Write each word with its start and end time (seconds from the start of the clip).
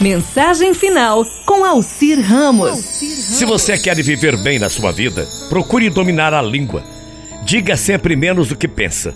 Mensagem 0.00 0.72
final 0.72 1.26
com 1.44 1.62
Alcir 1.62 2.18
Ramos. 2.18 2.78
Se 2.78 3.44
você 3.44 3.76
quer 3.76 3.94
viver 3.96 4.34
bem 4.38 4.58
na 4.58 4.70
sua 4.70 4.90
vida, 4.90 5.28
procure 5.50 5.90
dominar 5.90 6.32
a 6.32 6.40
língua. 6.40 6.82
Diga 7.44 7.76
sempre 7.76 8.16
menos 8.16 8.48
do 8.48 8.56
que 8.56 8.66
pensa. 8.66 9.14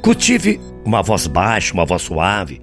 Cultive 0.00 0.60
uma 0.84 1.02
voz 1.02 1.26
baixa, 1.26 1.74
uma 1.74 1.84
voz 1.84 2.02
suave. 2.02 2.62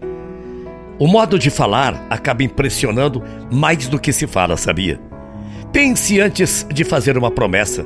O 0.98 1.06
modo 1.06 1.38
de 1.38 1.50
falar 1.50 2.08
acaba 2.10 2.44
impressionando 2.44 3.22
mais 3.52 3.90
do 3.90 4.00
que 4.00 4.14
se 4.14 4.26
fala, 4.26 4.56
sabia? 4.56 4.98
Pense 5.74 6.18
antes 6.18 6.66
de 6.74 6.86
fazer 6.86 7.18
uma 7.18 7.30
promessa. 7.30 7.86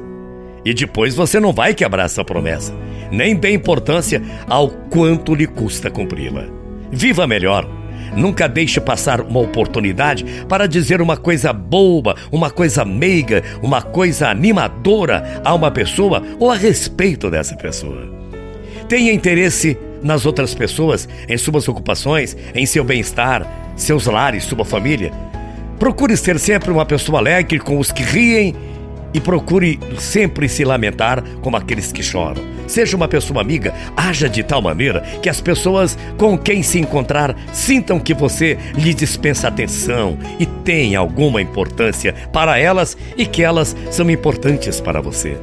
E 0.64 0.72
depois 0.72 1.16
você 1.16 1.40
não 1.40 1.52
vai 1.52 1.74
quebrar 1.74 2.06
essa 2.06 2.24
promessa, 2.24 2.76
nem 3.12 3.36
dê 3.36 3.52
importância 3.52 4.22
ao 4.48 4.70
quanto 4.70 5.34
lhe 5.34 5.48
custa 5.48 5.90
cumpri-la. 5.90 6.46
Viva 6.92 7.26
melhor 7.26 7.68
Nunca 8.16 8.48
deixe 8.48 8.80
passar 8.80 9.22
uma 9.22 9.40
oportunidade 9.40 10.26
para 10.48 10.68
dizer 10.68 11.02
uma 11.02 11.18
coisa 11.18 11.52
boa, 11.52 12.16
uma 12.32 12.50
coisa 12.50 12.86
meiga, 12.86 13.44
uma 13.62 13.82
coisa 13.82 14.30
animadora 14.30 15.42
a 15.44 15.54
uma 15.54 15.72
pessoa 15.72 16.22
ou 16.40 16.52
a 16.52 16.56
respeito 16.56 17.30
dessa 17.30 17.56
pessoa. 17.56 18.08
Tenha 18.88 19.14
interesse 19.14 19.78
nas 20.04 20.26
outras 20.26 20.54
pessoas, 20.54 21.08
em 21.28 21.38
suas 21.38 21.68
ocupações, 21.68 22.36
em 22.54 22.66
seu 22.66 22.84
bem-estar, 22.84 23.48
seus 23.76 24.06
lares, 24.06 24.44
sua 24.44 24.66
família. 24.66 25.12
Procure 25.80 26.16
ser 26.16 26.40
sempre 26.40 26.72
uma 26.72 26.86
pessoa 26.86 27.20
alegre 27.20 27.60
com 27.60 27.80
os 27.80 27.92
que 27.92 28.04
riem 28.04 28.56
e 29.14 29.20
procure 29.20 29.80
sempre 29.98 30.50
se 30.50 30.64
lamentar 30.64 31.24
como 31.42 31.58
aqueles 31.58 31.92
que 31.92 32.04
choram. 32.04 32.42
Seja 32.68 32.96
uma 32.96 33.08
pessoa 33.08 33.42
amiga, 33.42 33.74
haja 33.96 34.30
de 34.30 34.42
tal 34.42 34.62
maneira 34.62 35.02
que 35.22 35.30
as 35.30 35.42
pessoas 35.42 35.98
com 36.18 36.38
quem 36.38 36.64
se 36.64 36.80
encontrar 36.80 37.36
sintam 37.52 38.00
que 38.00 38.14
você 38.14 38.58
lhe 38.76 38.94
dispensa 38.94 39.48
atenção 39.48 40.18
e 40.40 40.46
tem 40.46 40.96
alguma 40.96 41.42
importância 41.42 42.14
para 42.32 42.58
elas 42.58 42.98
e 43.18 43.26
que 43.26 43.44
elas 43.44 43.76
são 43.92 44.10
importantes 44.10 44.80
para 44.80 45.02
você. 45.02 45.38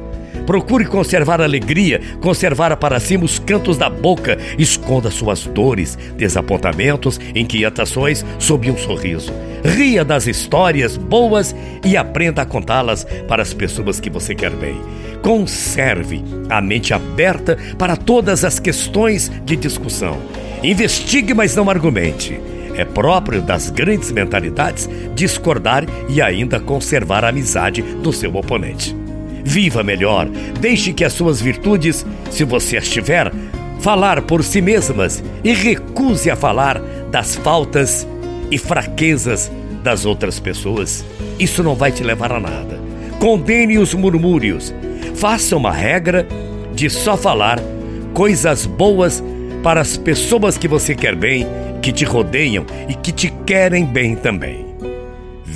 Procure 0.45 0.85
conservar 0.85 1.41
a 1.41 1.43
alegria, 1.43 2.01
conservar 2.19 2.75
para 2.77 2.99
cima 2.99 3.25
os 3.25 3.39
cantos 3.39 3.77
da 3.77 3.89
boca, 3.89 4.37
esconda 4.57 5.11
suas 5.11 5.45
dores, 5.45 5.97
desapontamentos, 6.17 7.19
inquietações 7.35 8.25
sob 8.39 8.69
um 8.69 8.77
sorriso. 8.77 9.31
Ria 9.63 10.03
das 10.03 10.27
histórias 10.27 10.97
boas 10.97 11.55
e 11.85 11.95
aprenda 11.95 12.41
a 12.41 12.45
contá-las 12.45 13.05
para 13.27 13.41
as 13.41 13.53
pessoas 13.53 13.99
que 13.99 14.09
você 14.09 14.33
quer 14.33 14.51
bem. 14.51 14.79
Conserve 15.21 16.23
a 16.49 16.59
mente 16.59 16.93
aberta 16.93 17.57
para 17.77 17.95
todas 17.95 18.43
as 18.43 18.59
questões 18.59 19.31
de 19.45 19.55
discussão. 19.55 20.17
Investigue, 20.63 21.33
mas 21.33 21.55
não 21.55 21.69
argumente. 21.69 22.39
É 22.75 22.85
próprio 22.85 23.41
das 23.41 23.69
grandes 23.69 24.11
mentalidades 24.11 24.89
discordar 25.13 25.85
e 26.09 26.21
ainda 26.21 26.59
conservar 26.59 27.23
a 27.23 27.29
amizade 27.29 27.81
do 27.81 28.11
seu 28.11 28.35
oponente. 28.35 29.00
Viva 29.43 29.83
melhor, 29.83 30.27
deixe 30.59 30.93
que 30.93 31.03
as 31.03 31.13
suas 31.13 31.41
virtudes, 31.41 32.05
se 32.29 32.43
você 32.43 32.77
as 32.77 32.87
tiver, 32.87 33.31
falar 33.79 34.21
por 34.21 34.43
si 34.43 34.61
mesmas 34.61 35.23
e 35.43 35.53
recuse 35.53 36.29
a 36.29 36.35
falar 36.35 36.79
das 37.11 37.35
faltas 37.35 38.07
e 38.49 38.57
fraquezas 38.57 39.51
das 39.83 40.05
outras 40.05 40.39
pessoas. 40.39 41.03
Isso 41.39 41.63
não 41.63 41.75
vai 41.75 41.91
te 41.91 42.03
levar 42.03 42.31
a 42.31 42.39
nada. 42.39 42.79
Condene 43.19 43.77
os 43.77 43.93
murmúrios. 43.93 44.73
Faça 45.15 45.55
uma 45.55 45.71
regra 45.71 46.27
de 46.73 46.89
só 46.89 47.17
falar 47.17 47.59
coisas 48.13 48.65
boas 48.65 49.23
para 49.63 49.81
as 49.81 49.97
pessoas 49.97 50.57
que 50.57 50.67
você 50.67 50.95
quer 50.95 51.15
bem, 51.15 51.45
que 51.81 51.91
te 51.91 52.05
rodeiam 52.05 52.65
e 52.87 52.95
que 52.95 53.11
te 53.11 53.31
querem 53.45 53.85
bem 53.85 54.15
também. 54.15 54.70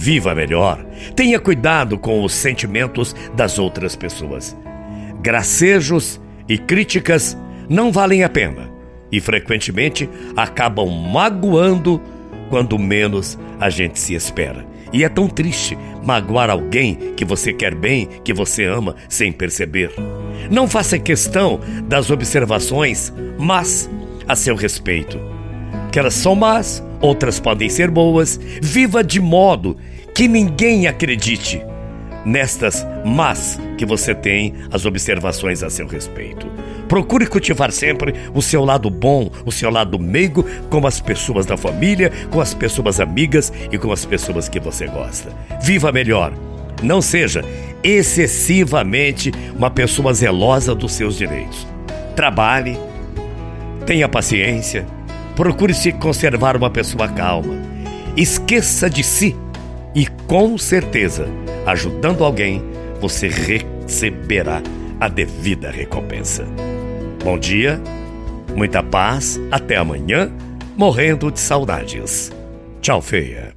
Viva 0.06 0.36
melhor. 0.36 0.86
Tenha 1.16 1.40
cuidado 1.40 1.98
com 1.98 2.24
os 2.24 2.32
sentimentos 2.32 3.16
das 3.36 3.58
outras 3.58 3.96
pessoas. 3.96 4.56
Gracejos 5.20 6.22
e 6.48 6.60
críticas 6.60 7.36
não 7.68 7.92
valem 7.92 8.24
a 8.24 8.30
pena 8.30 8.70
e 9.12 9.20
frequentemente 9.20 10.08
acabam 10.38 10.88
magoando 10.88 12.00
quando 12.52 12.78
menos 12.78 13.36
a 13.60 13.68
gente 13.72 14.00
se 14.00 14.14
espera. 14.14 14.64
E 14.94 15.04
é 15.04 15.10
tão 15.10 15.28
triste 15.28 15.76
magoar 16.04 16.52
alguém 16.52 17.16
que 17.18 17.26
você 17.26 17.52
quer 17.52 17.74
bem, 17.74 18.08
que 18.24 18.32
você 18.32 18.64
ama, 18.64 18.96
sem 19.10 19.32
perceber. 19.32 19.92
Não 20.52 20.68
faça 20.68 21.00
questão 21.00 21.60
das 21.86 22.12
observações, 22.12 23.12
mas 23.40 23.90
a 24.28 24.36
seu 24.36 24.54
respeito. 24.56 25.20
Que 25.92 25.98
elas 25.98 26.14
são 26.14 26.36
más, 26.36 26.84
outras 27.02 27.40
podem 27.40 27.70
ser 27.70 27.90
boas. 27.90 28.40
Viva 28.62 29.04
de 29.04 29.20
modo 29.20 29.78
que 30.14 30.28
ninguém 30.28 30.88
acredite 30.88 31.62
nestas 32.26 32.86
mas 33.06 33.60
que 33.78 33.86
você 33.86 34.16
tem 34.16 34.56
as 34.72 34.86
observações 34.86 35.62
a 35.62 35.70
seu 35.70 35.88
respeito. 35.88 36.48
Procure 36.88 37.28
cultivar 37.28 37.72
sempre 37.72 38.14
o 38.34 38.42
seu 38.42 38.66
lado 38.66 38.90
bom, 38.90 39.30
o 39.46 39.52
seu 39.52 39.70
lado 39.70 40.00
meigo 40.00 40.44
com 40.70 40.86
as 40.88 41.00
pessoas 41.00 41.46
da 41.46 41.56
família, 41.56 42.12
com 42.32 42.42
as 42.42 42.54
pessoas 42.54 43.00
amigas 43.00 43.54
e 43.72 43.78
com 43.78 43.92
as 43.92 44.06
pessoas 44.06 44.50
que 44.50 44.60
você 44.60 44.88
gosta. 44.88 45.32
Viva 45.62 45.92
melhor. 45.92 46.34
Não 46.82 47.02
seja 47.02 47.44
excessivamente 47.84 49.32
uma 49.56 49.70
pessoa 49.70 50.14
zelosa 50.14 50.74
dos 50.74 50.94
seus 50.94 51.18
direitos. 51.18 51.68
Trabalhe, 52.16 52.78
tenha 53.86 54.10
paciência, 54.10 54.86
procure 55.36 55.74
se 55.74 55.92
conservar 55.92 56.56
uma 56.56 56.70
pessoa 56.70 57.08
calma. 57.08 57.54
Esqueça 58.16 58.90
de 58.90 59.04
si 59.04 59.36
e 59.94 60.08
com 60.28 60.58
certeza, 60.58 61.28
ajudando 61.66 62.24
alguém, 62.24 62.64
você 63.00 63.28
receberá 63.28 64.62
a 65.00 65.08
devida 65.08 65.70
recompensa. 65.70 66.46
Bom 67.24 67.38
dia, 67.38 67.82
muita 68.56 68.84
paz, 68.84 69.40
até 69.52 69.78
amanhã, 69.78 70.32
morrendo 70.76 71.32
de 71.32 71.40
saudades. 71.40 72.32
Tchau, 72.82 73.02
feia. 73.02 73.56